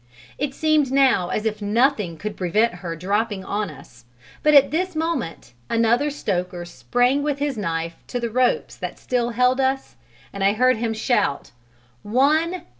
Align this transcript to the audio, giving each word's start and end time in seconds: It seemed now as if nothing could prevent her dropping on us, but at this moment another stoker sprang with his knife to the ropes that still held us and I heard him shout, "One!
It 0.39 0.55
seemed 0.55 0.91
now 0.91 1.29
as 1.29 1.45
if 1.45 1.61
nothing 1.61 2.17
could 2.17 2.35
prevent 2.35 2.73
her 2.81 2.95
dropping 2.95 3.45
on 3.45 3.69
us, 3.69 4.05
but 4.41 4.55
at 4.55 4.71
this 4.71 4.95
moment 4.95 5.53
another 5.69 6.09
stoker 6.09 6.65
sprang 6.65 7.21
with 7.21 7.37
his 7.37 7.55
knife 7.55 7.97
to 8.07 8.19
the 8.19 8.31
ropes 8.31 8.75
that 8.77 8.97
still 8.97 9.29
held 9.29 9.59
us 9.61 9.97
and 10.33 10.43
I 10.43 10.53
heard 10.53 10.77
him 10.77 10.95
shout, 10.95 11.51
"One! 12.01 12.63